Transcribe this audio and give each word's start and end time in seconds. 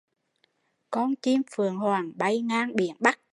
Con 0.89 1.15
chim 1.15 1.41
phượng 1.55 1.77
hoàng 1.77 2.11
bay 2.17 2.41
ngang 2.41 2.75
biển 2.75 2.95
Bắc 2.99 3.19